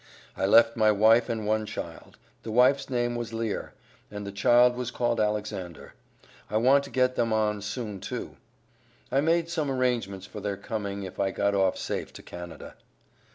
"I 0.35 0.47
left 0.47 0.75
my 0.75 0.91
wife, 0.91 1.29
and 1.29 1.45
one 1.45 1.63
child; 1.67 2.17
the 2.41 2.49
wife's 2.49 2.89
name 2.89 3.15
was 3.15 3.33
Lear, 3.33 3.73
and 4.09 4.25
the 4.25 4.31
child 4.31 4.75
was 4.75 4.89
called 4.89 5.19
Alexander. 5.21 5.93
I 6.49 6.57
want 6.57 6.83
to 6.85 6.89
get 6.89 7.13
them 7.15 7.31
on 7.31 7.61
soon 7.61 7.99
too. 7.99 8.37
I 9.11 9.21
made 9.21 9.47
some 9.47 9.69
arrangements 9.69 10.25
for 10.25 10.39
their 10.39 10.57
coming 10.57 11.03
if 11.03 11.19
I 11.19 11.29
got 11.29 11.53
off 11.53 11.77
safe 11.77 12.11
to 12.13 12.23
Canada." 12.23 12.73